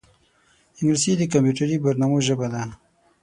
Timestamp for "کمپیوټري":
1.33-1.77